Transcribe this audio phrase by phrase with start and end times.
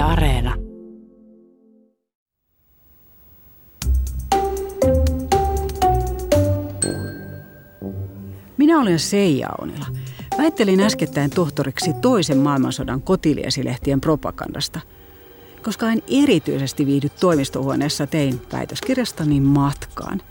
[0.00, 0.54] Areena.
[8.56, 9.86] Minä olen Seija Aunila.
[10.38, 14.80] Väittelin äskettäin tohtoriksi toisen maailmansodan kotiliesilehtien propagandasta.
[15.62, 20.22] Koska en erityisesti viihdy toimistohuoneessa, tein väitöskirjastani matkaan.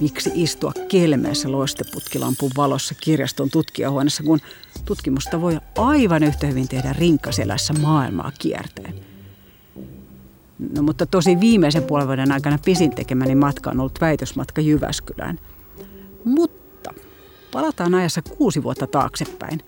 [0.00, 4.40] Miksi istua kelmeessä loisteputkilampun valossa kirjaston tutkijahuoneessa, kun
[4.84, 8.94] tutkimusta voi aivan yhtä hyvin tehdä rinkkaselässä maailmaa kiertäen?
[10.76, 15.38] No mutta tosi viimeisen puolen vuoden aikana pisin tekemäni matka on ollut väitösmatka Jyväskylään.
[16.24, 16.90] Mutta
[17.52, 19.60] palataan ajassa kuusi vuotta taaksepäin.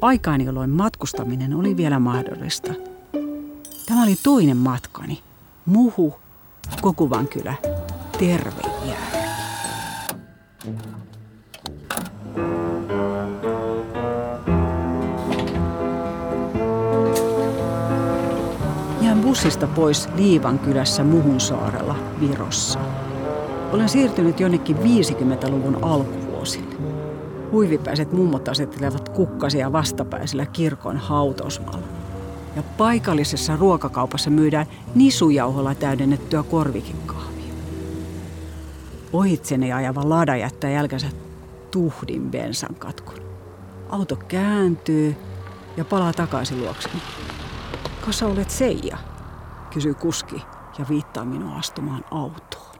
[0.00, 2.74] Aikaan, jolloin matkustaminen oli vielä mahdollista.
[3.86, 5.22] Tämä oli toinen matkani.
[5.66, 6.14] Muhu,
[6.80, 7.54] Kokuvankylä,
[8.18, 8.71] terve.
[19.00, 22.78] Jään bussista pois Liivan kylässä Muhunsaarella Virossa.
[23.72, 26.74] Olen siirtynyt jonnekin 50-luvun alkuvuosille.
[27.52, 31.86] Huivipäiset mummot asettelevat kukkasia vastapäisellä kirkon hautausmaalla.
[32.56, 37.31] Ja paikallisessa ruokakaupassa myydään nisujauholla täydennettyä korvikekahvia.
[39.12, 41.06] Ohitseni ajava lada jättää jälkensä
[41.70, 43.18] tuhdin bensan katkun.
[43.88, 45.16] Auto kääntyy
[45.76, 47.02] ja palaa takaisin luokseni.
[48.06, 48.98] Kasa olet Seija,
[49.74, 50.42] kysyy kuski
[50.78, 52.76] ja viittaa minua astumaan autoon.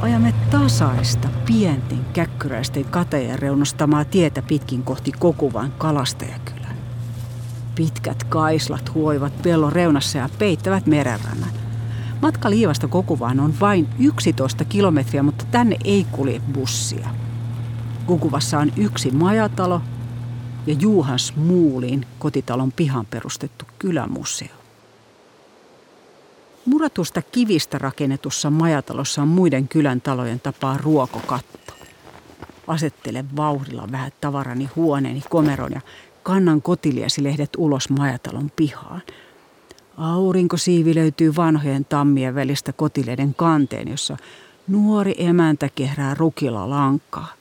[0.00, 6.76] Ajamme tasaista, pienten käkkyräisten kateen reunustamaa tietä pitkin kohti Kokuvan kalastajakylän.
[7.74, 11.65] Pitkät kaislat huoivat pellon reunassa ja peittävät merenrannan.
[12.22, 17.08] Matka Liivasta Kokuvaan on vain 11 kilometriä, mutta tänne ei kulje bussia.
[18.06, 19.80] Kukuvassa on yksi majatalo
[20.66, 24.48] ja Juhan Smuulin kotitalon pihan perustettu kylämuseo.
[26.66, 31.72] Muratusta kivistä rakennetussa majatalossa on muiden kylän talojen tapaa ruokokatto.
[32.66, 35.80] Asettelen vauhdilla vähän tavarani huoneeni komeron ja
[36.22, 39.02] kannan kotiliasilehdet ulos majatalon pihaan.
[39.96, 44.16] Aurinkosiivi löytyy vanhojen tammien välistä kotileiden kanteen, jossa
[44.68, 47.32] nuori emäntä kehrää rukilla lankaa.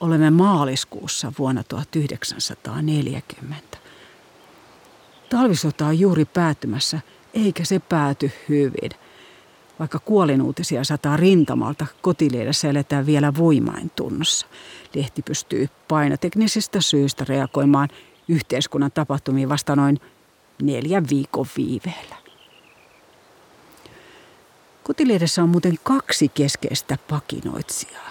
[0.00, 3.78] Olemme maaliskuussa vuonna 1940.
[5.30, 7.00] Talvisota on juuri päättymässä,
[7.34, 8.90] eikä se pääty hyvin.
[9.78, 14.46] Vaikka kuolinuutisia sataa rintamalta, kotileidessä eletään vielä voimain tunnossa.
[14.94, 17.88] Lehti pystyy painoteknisistä syistä reagoimaan
[18.28, 20.00] yhteiskunnan tapahtumiin vasta noin
[20.62, 22.16] neljän viikon viiveellä.
[24.82, 28.10] Kotileidessä on muuten kaksi keskeistä pakinoitsijaa.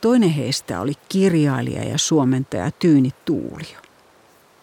[0.00, 3.78] Toinen heistä oli kirjailija ja suomentaja Tyyni Tuulio.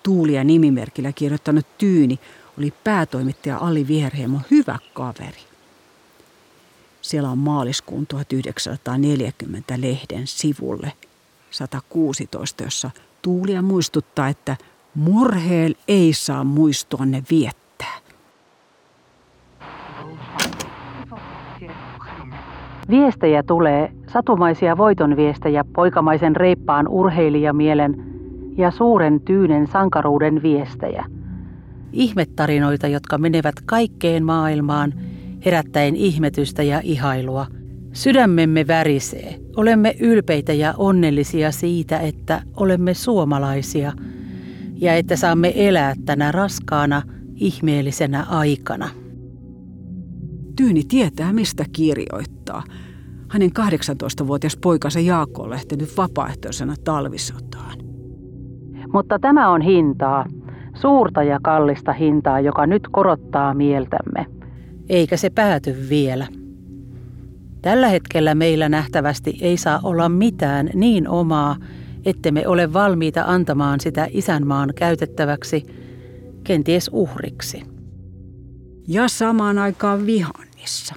[0.04, 2.20] Tuulia nimimerkillä kirjoittanut Tyyni
[2.58, 5.42] oli päätoimittaja Ali Viherheimon hyvä kaveri.
[7.02, 10.94] Siellä on maaliskuun 1940 lehden sivulle
[11.52, 12.92] 116, jossa
[13.22, 14.58] Tuulia muistuttaa, että
[15.00, 17.98] murheel ei saa muistoanne viettää.
[22.90, 27.96] Viestejä tulee, satumaisia voitonviestejä poikamaisen reippaan urheilijamielen
[28.58, 31.06] ja suuren tyynen sankaruuden viestejä.
[31.94, 34.94] Ihmettarinoita, jotka menevät kaikkeen maailmaan,
[35.46, 37.48] herättäen ihmetystä ja ihailua.
[37.94, 39.40] Sydämemme värisee.
[39.56, 43.92] Olemme ylpeitä ja onnellisia siitä, että olemme suomalaisia
[44.82, 47.02] ja että saamme elää tänä raskaana,
[47.36, 48.90] ihmeellisenä aikana.
[50.56, 52.64] Tyyni tietää, mistä kirjoittaa.
[53.30, 57.78] Hänen 18-vuotias poikansa Jaakko on lähtenyt vapaaehtoisena talvisotaan.
[58.94, 60.26] Mutta tämä on hintaa,
[60.74, 64.26] suurta ja kallista hintaa, joka nyt korottaa mieltämme.
[64.90, 66.28] Eikä se pääty vielä.
[67.62, 71.56] Tällä hetkellä meillä nähtävästi ei saa olla mitään niin omaa,
[72.06, 75.66] ettemme ole valmiita antamaan sitä isänmaan käytettäväksi,
[76.44, 77.64] kenties uhriksi.
[78.88, 80.96] Ja samaan aikaan Vihannissa.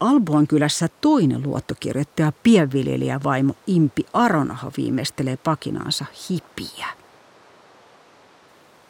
[0.00, 6.86] Albuan kylässä toinen luottokirjoittaja pienviljelijä vaimo Impi Aronaho viimeistelee pakinaansa hipiä.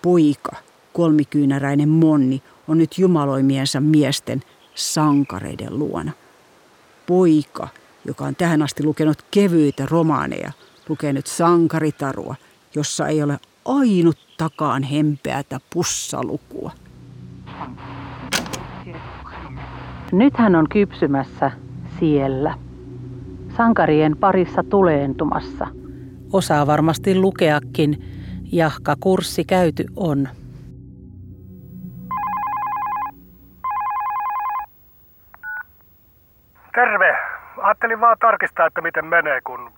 [0.03, 0.57] Poika,
[0.93, 4.43] kolmikyynäräinen Monni, on nyt jumaloimiensa miesten
[4.75, 6.13] sankareiden luona.
[7.07, 7.69] Poika,
[8.05, 10.53] joka on tähän asti lukenut kevyitä romaaneja,
[10.89, 12.35] lukee nyt sankaritarua,
[12.75, 16.73] jossa ei ole ainuttakaan hempeätä pussalukua.
[20.13, 21.51] Nyt hän on kypsymässä
[22.01, 22.55] siellä,
[23.57, 25.67] sankarien parissa tuleentumassa.
[26.33, 28.05] Osaa varmasti lukeakin
[28.53, 30.29] Jahka kurssi käyty on.
[36.75, 37.17] Terve.
[37.63, 39.71] Ajattelin vaan tarkistaa, että miten menee, kun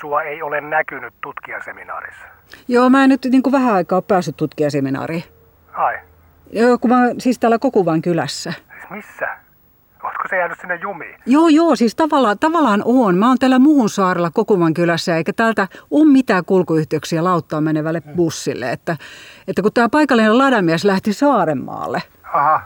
[0.00, 2.26] sua ei ole näkynyt tutkijaseminaarissa.
[2.68, 5.24] Joo, mä en nyt niin kuin vähän aikaa päässyt tutkijaseminaariin.
[5.72, 5.98] Ai,
[6.52, 8.52] Joo, kun mä siis täällä Kokuvan kylässä.
[8.52, 9.28] siis missä?
[10.04, 11.14] Ootko se jäänyt sinne jumiin?
[11.26, 13.18] Joo, joo, siis tavallaan, tavallaan on.
[13.18, 18.72] Mä oon täällä muun saarella Kokuvan kylässä, eikä täältä ole mitään kulkuyhteyksiä lauttaa menevälle bussille.
[18.72, 18.96] Että,
[19.48, 22.02] että kun tämä paikallinen ladamies lähti Saarenmaalle.
[22.32, 22.60] Aha.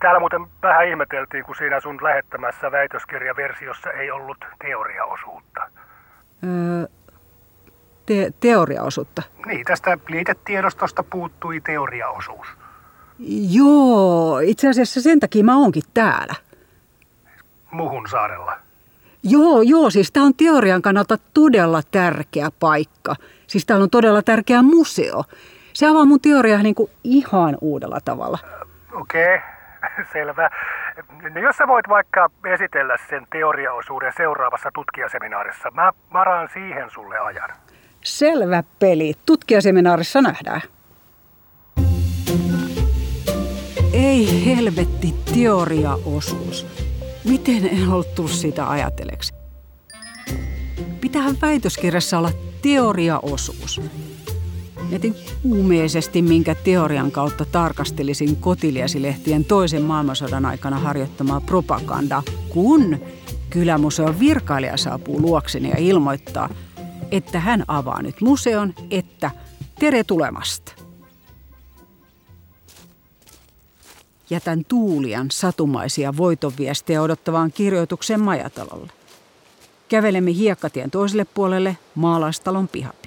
[0.00, 5.60] Täällä muuten vähän ihmeteltiin, kun siinä sun lähettämässä väitöskirjaversiossa ei ollut teoriaosuutta.
[8.06, 9.22] Te, teoriaosuutta.
[9.46, 12.46] Niin, tästä liitetiedostosta puuttui teoriaosuus.
[13.50, 16.34] Joo, itse asiassa sen takia mä oonkin täällä.
[17.70, 18.56] Muhun saarella.
[19.22, 23.16] Joo, joo, siis tämä on teorian kannalta todella tärkeä paikka.
[23.46, 25.24] Siis täällä on todella tärkeä museo.
[25.72, 28.38] Se avaa mun teoriaa niin kuin ihan uudella tavalla.
[28.92, 29.38] Okei,
[30.12, 30.50] selvä.
[31.34, 37.50] No jos sä voit vaikka esitellä sen teoriaosuuden seuraavassa tutkijaseminaarissa, mä varaan siihen sulle ajan.
[38.04, 39.14] Selvä peli.
[39.26, 40.60] Tutkijaseminaarissa nähdään.
[43.92, 46.66] Ei helvetti teoriaosuus.
[47.24, 49.34] Miten en ollut tullut sitä ajatelleeksi?
[51.00, 52.30] Pitähän väitöskirjassa olla
[52.62, 53.80] teoriaosuus.
[54.90, 62.98] Mietin kuumeisesti, minkä teorian kautta tarkastelisin kotiliesilehtien toisen maailmansodan aikana harjoittamaa propagandaa, kun
[63.50, 66.48] kylämuseon virkailija saapuu luokseni ja ilmoittaa,
[67.10, 69.30] että hän avaa nyt museon, että
[69.78, 70.72] tere tulemasta.
[74.30, 78.92] Jätän Tuulian satumaisia voitonviestejä odottavaan kirjoituksen majatalolle.
[79.88, 82.99] Kävelemme hiekkatien toiselle puolelle maalaistalon pihapiiriin.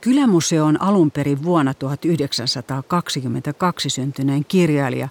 [0.00, 5.08] Kylämuseo on alun perin vuonna 1922 syntyneen kirjailija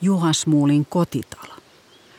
[0.00, 1.54] Juha Smuulin kotitalo.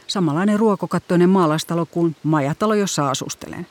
[0.07, 3.67] Samanlainen ruokokattoinen maalaistalo kuin majatalo, jossa asustelen.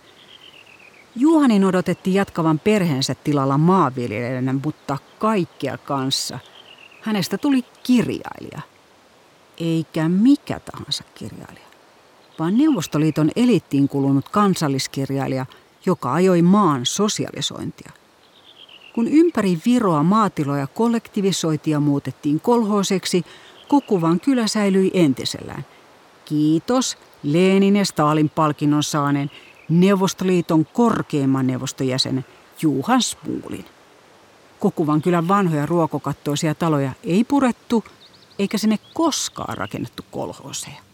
[1.16, 6.38] Juhanin odotettiin jatkavan perheensä tilalla maanviljelijänä, mutta kaikkea kanssa.
[7.00, 8.60] Hänestä tuli kirjailija.
[9.58, 11.66] Eikä mikä tahansa kirjailija,
[12.38, 15.46] vaan Neuvostoliiton elittiin kulunut kansalliskirjailija,
[15.86, 17.92] joka ajoi maan sosialisointia.
[18.96, 23.24] Kun ympäri Viroa maatiloja kollektivisoitiin ja muutettiin kolhooseksi,
[23.68, 25.66] Kokuvan kylä säilyi entisellään.
[26.24, 29.30] Kiitos Lenin ja Stalin palkinnon saaneen
[29.68, 32.24] Neuvostoliiton korkeimman neuvostojäsenen
[32.62, 33.64] Juhan Spuulin.
[34.60, 37.84] Kokuvan kylän vanhoja ruokokattoisia taloja ei purettu,
[38.38, 40.85] eikä sinne koskaan rakennettu kolhooseja.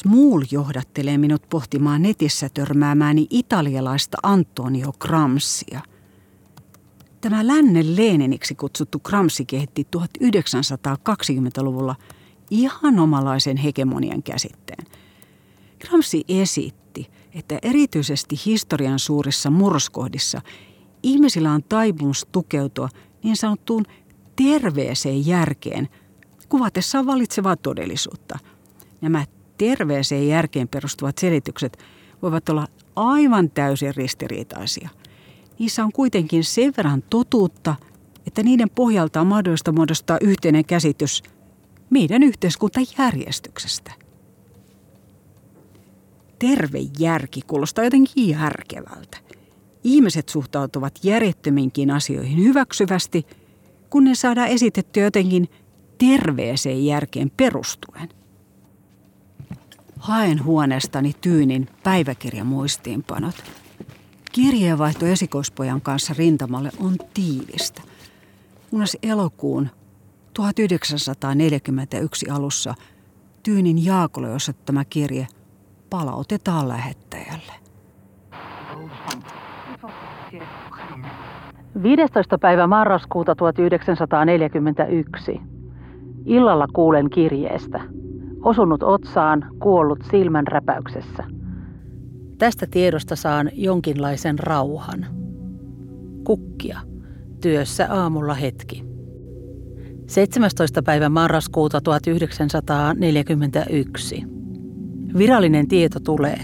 [0.00, 5.80] Smuul johdattelee minut pohtimaan netissä törmäämääni italialaista Antonio Gramsia.
[7.20, 11.96] Tämä lännen Leniniksi kutsuttu Gramsci kehitti 1920-luvulla
[12.50, 14.86] ihan omalaisen hegemonian käsitteen.
[15.80, 20.40] Gramsci esitti, että erityisesti historian suurissa murskohdissa
[21.02, 22.88] ihmisillä on taipumus tukeutua
[23.22, 23.84] niin sanottuun
[24.36, 25.88] terveeseen järkeen
[26.48, 28.38] kuvatessaan valitsevaa todellisuutta.
[29.00, 29.24] Nämä
[29.60, 31.78] terveeseen järkeen perustuvat selitykset
[32.22, 34.88] voivat olla aivan täysin ristiriitaisia.
[35.58, 37.74] Niissä on kuitenkin sen verran totuutta,
[38.26, 41.22] että niiden pohjalta on mahdollista muodostaa yhteinen käsitys
[41.90, 43.92] meidän yhteiskuntajärjestyksestä.
[46.38, 49.18] Terve järki kuulostaa jotenkin järkevältä.
[49.84, 53.26] Ihmiset suhtautuvat järjettöminkin asioihin hyväksyvästi,
[53.90, 55.48] kun ne saadaan esitettyä jotenkin
[55.98, 58.19] terveeseen järkeen perustuen.
[60.00, 63.34] Haen huoneestani tyynin päiväkirjamuistiinpanot.
[64.32, 67.82] Kirjeenvaihto esikoispojan kanssa rintamalle on tiivistä.
[68.70, 69.68] Kunnes elokuun
[70.34, 72.74] 1941 alussa
[73.42, 75.26] Tyynin Jaakolle osoittama kirje
[75.90, 77.52] palautetaan lähettäjälle.
[81.82, 82.38] 15.
[82.38, 85.40] päivä marraskuuta 1941.
[86.26, 87.99] Illalla kuulen kirjeestä.
[88.42, 91.24] Osunut otsaan, kuollut silmän räpäyksessä.
[92.38, 95.06] Tästä tiedosta saan jonkinlaisen rauhan.
[96.24, 96.80] Kukkia.
[97.40, 98.84] Työssä aamulla hetki.
[100.06, 100.82] 17.
[100.82, 104.24] päivä marraskuuta 1941.
[105.18, 106.38] Virallinen tieto tulee.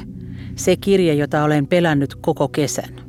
[0.57, 3.01] Se kirje, jota olen pelännyt koko kesän.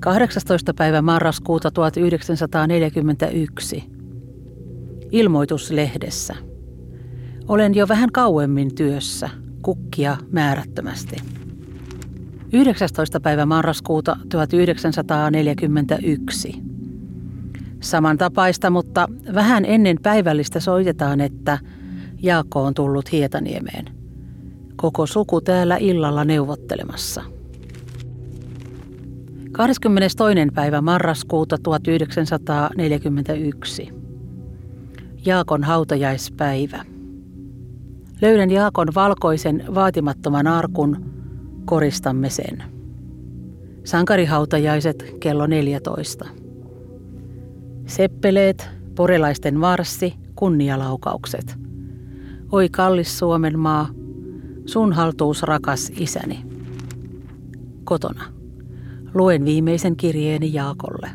[0.00, 0.74] 18.
[0.74, 3.84] päivä marraskuuta 1941.
[5.10, 6.47] Ilmoitus lehdessä.
[7.48, 9.30] Olen jo vähän kauemmin työssä,
[9.62, 11.16] kukkia määrättömästi.
[12.52, 13.20] 19.
[13.20, 16.52] päivä marraskuuta 1941.
[17.80, 21.58] Samantapaista, mutta vähän ennen päivällistä soitetaan, että
[22.22, 23.84] Jaakko on tullut Hietaniemeen.
[24.76, 27.22] Koko suku täällä illalla neuvottelemassa.
[29.52, 30.18] 22.
[30.54, 33.88] päivä marraskuuta 1941.
[35.26, 36.97] Jaakon hautajaispäivä.
[38.20, 41.04] Löydän Jaakon valkoisen vaatimattoman arkun,
[41.64, 42.62] koristamme sen.
[43.84, 46.26] Sankarihautajaiset kello 14.
[47.86, 51.58] Seppeleet, porilaisten marssi, kunnialaukaukset.
[52.52, 53.88] Oi kallis Suomen maa,
[54.66, 56.44] sun haltuus rakas isäni.
[57.84, 58.24] Kotona.
[59.14, 61.10] Luen viimeisen kirjeeni Jaakolle.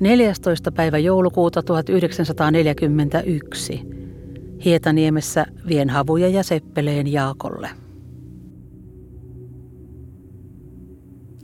[0.00, 0.72] 14.
[0.72, 3.95] päivä joulukuuta 1941.
[4.64, 7.70] Hietaniemessä vien havuja ja seppeleen Jaakolle.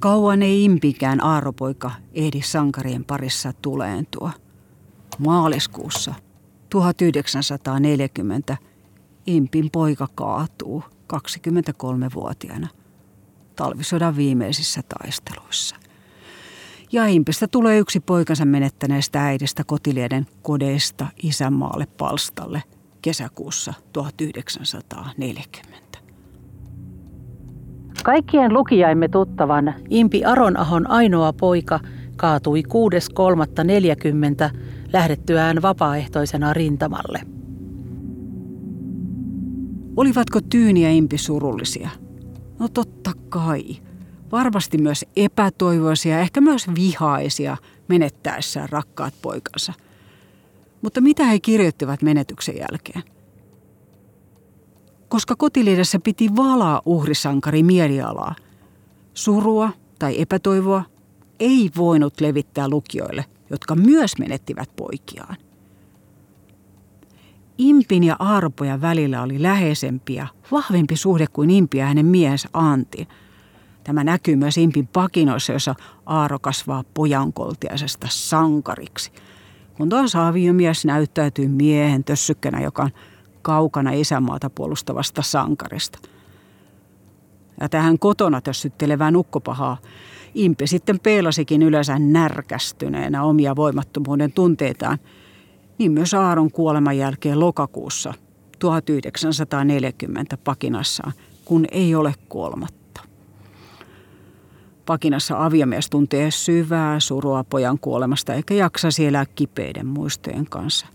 [0.00, 4.31] Kauan ei impikään aaropoika ehdi sankarien parissa tuleentua.
[5.19, 6.14] Maaliskuussa
[6.71, 8.57] 1940
[9.26, 12.69] Impin poika kaatuu 23-vuotiaana
[13.57, 15.76] talvisodan viimeisissä taisteluissa.
[16.92, 22.62] Ja Impistä tulee yksi poikansa menettäneestä äidistä kotilieden kodeista isänmaalle palstalle
[23.03, 25.99] kesäkuussa 1940.
[28.05, 31.81] Kaikkien lukijaimme tuttavan Impi Aronahon ainoa poika
[32.17, 32.63] kaatui
[34.51, 34.59] 6.3.40
[34.93, 37.21] lähdettyään vapaaehtoisena rintamalle.
[39.97, 41.91] Olivatko Tyyni ja Impi surullisia?
[42.59, 43.63] No totta kai.
[44.33, 47.57] Varmasti myös epätoivoisia, ehkä myös vihaisia
[47.89, 49.73] menettäessään rakkaat poikansa.
[50.83, 53.03] Mutta mitä he kirjoittivat menetyksen jälkeen?
[55.12, 58.35] koska kotiliidessä piti valaa uhrisankari mielialaa.
[59.15, 60.85] Surua tai epätoivoa
[61.41, 65.37] ei voinut levittää lukijoille, jotka myös menettivät poikiaan.
[67.59, 73.09] Impin ja Arpoja välillä oli läheisempi ja vahvempi suhde kuin Impi ja hänen miehensä Antti.
[73.85, 75.75] Tämä näkyy myös Impin pakinoissa, jossa
[76.07, 79.12] Aaro kasvaa pojankoltiaisesta sankariksi.
[79.76, 82.91] Kun taas aviomies näyttäytyy miehen tössykkänä, joka on
[83.43, 85.99] kaukana isämaata puolustavasta sankarista.
[87.61, 89.76] Ja tähän kotona tössyttelevää nukkopahaa
[90.35, 94.99] Impi sitten peilasikin yleensä närkästyneenä omia voimattomuuden tunteitaan,
[95.79, 98.14] niin myös Aaron kuoleman jälkeen lokakuussa
[98.59, 101.12] 1940 pakinassaan,
[101.45, 102.82] kun ei ole kuolematta.
[104.87, 110.87] Pakinassa aviomies tuntee syvää surua pojan kuolemasta eikä jaksa siellä kipeiden muistojen kanssa,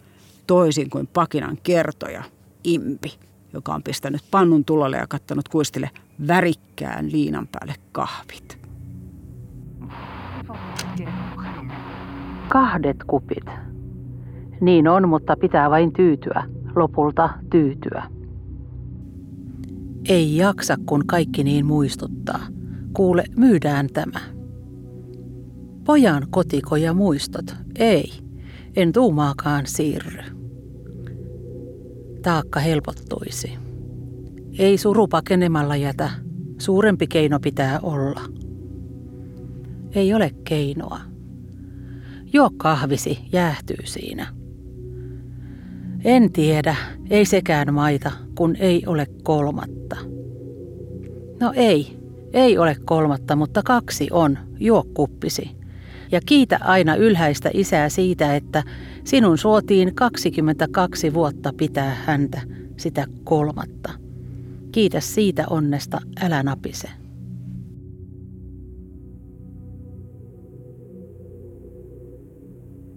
[0.47, 2.23] toisin kuin Pakinan kertoja–
[2.63, 3.17] impi,
[3.53, 5.89] joka on pistänyt pannun tulolle ja kattanut kuistille
[6.27, 8.57] värikkään liinan päälle kahvit.
[12.47, 13.45] Kahdet kupit.
[14.61, 16.43] Niin on, mutta pitää vain tyytyä.
[16.75, 18.03] Lopulta tyytyä.
[20.09, 22.39] Ei jaksa, kun kaikki niin muistuttaa.
[22.97, 24.19] Kuule, myydään tämä.
[25.83, 27.55] Pojan kotiko ja muistot.
[27.75, 28.11] Ei,
[28.75, 30.23] en tuumaakaan siirry
[32.21, 33.51] taakka helpottuisi.
[34.59, 36.09] Ei suru pakenemalla jätä,
[36.57, 38.21] suurempi keino pitää olla.
[39.95, 40.99] Ei ole keinoa.
[42.33, 44.27] Juo kahvisi, jäähtyy siinä.
[46.03, 46.75] En tiedä,
[47.09, 49.95] ei sekään maita, kun ei ole kolmatta.
[51.39, 51.96] No ei,
[52.33, 55.57] ei ole kolmatta, mutta kaksi on, juo kuppisi.
[56.11, 58.63] Ja kiitä aina ylhäistä isää siitä, että
[59.07, 62.41] Sinun suotiin 22 vuotta pitää häntä,
[62.77, 63.93] sitä kolmatta.
[64.71, 66.89] Kiitä siitä onnesta, älä napise.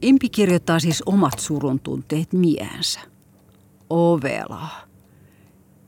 [0.03, 3.01] Impi kirjoittaa siis omat surun tunteet miehensä.
[3.91, 4.87] Ovelaa.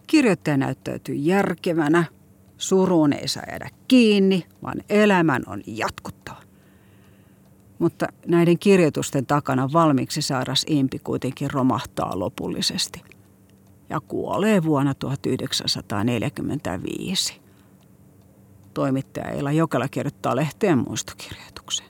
[0.06, 2.04] Kirjoittaja näyttäytyy järkevänä.
[2.62, 6.42] Suruun ei saa jäädä kiinni, vaan elämän on jatkuttava.
[7.78, 13.02] Mutta näiden kirjoitusten takana valmiiksi saaras Impi kuitenkin romahtaa lopullisesti
[13.90, 17.40] ja kuolee vuonna 1945.
[18.74, 21.86] Toimittaja Eila Jokela kirjoittaa lehteen muistokirjoituksen.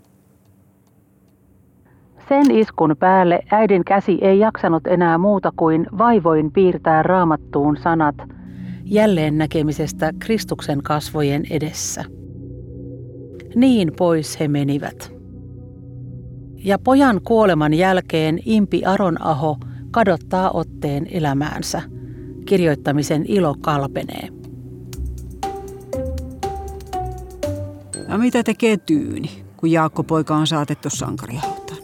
[2.29, 8.17] Sen iskun päälle äidin käsi ei jaksanut enää muuta kuin vaivoin piirtää raamattuun sanat
[8.85, 12.05] jälleen näkemisestä Kristuksen kasvojen edessä.
[13.55, 15.13] Niin pois he menivät.
[16.57, 19.57] Ja pojan kuoleman jälkeen Impi Aronaho
[19.91, 21.83] kadottaa otteen elämäänsä.
[22.47, 24.29] Kirjoittamisen ilo kalpenee.
[28.09, 31.79] Ja mitä tekee Tyyni, kun Jaakko-poika on saatettu sankarihautaan?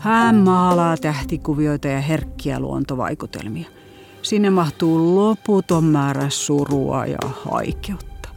[0.00, 3.79] Hän maalaa tähtikuvioita ja herkkiä luontovaikutelmia.
[4.22, 7.18] Sinne mahtuu loputon määrä surua ja
[7.50, 8.28] haikeutta.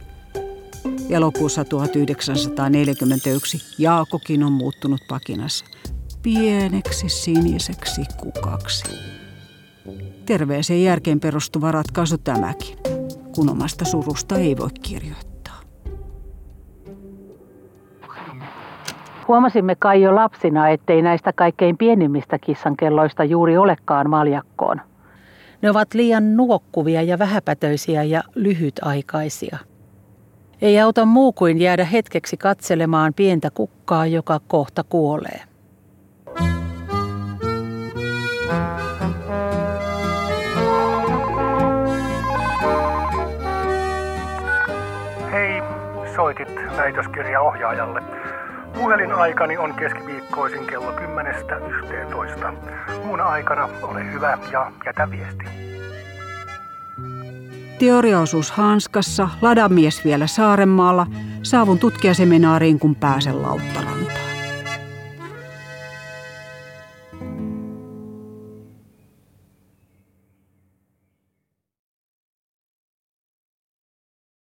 [1.10, 5.64] Elokuussa 1941 Jaakokin on muuttunut pakinassa
[6.22, 8.84] pieneksi siniseksi kukaksi.
[10.26, 12.78] Terveeseen järkeen perustuva ratkaisu tämäkin,
[13.34, 15.60] kun omasta surusta ei voi kirjoittaa.
[19.28, 24.80] Huomasimme kai jo lapsina, ettei näistä kaikkein pienimmistä kissankelloista juuri olekaan maljakkoon.
[25.64, 29.58] Ne ovat liian nuokkuvia ja vähäpätöisiä ja lyhytaikaisia.
[30.62, 35.40] Ei auta muu kuin jäädä hetkeksi katselemaan pientä kukkaa, joka kohta kuolee.
[45.32, 45.62] Hei,
[46.16, 48.00] soitit väitöskirjaohjaajalle.
[48.74, 52.54] Puhelinaikani on keskiviikkoisin kello 10.11.
[53.04, 55.44] Muuna aikana ole hyvä ja jätä viesti.
[57.78, 61.06] Teoriaosuus Hanskassa, ladamies vielä Saarenmaalla,
[61.42, 63.93] saavun tutkijaseminaariin kun pääsen Lauttalaan.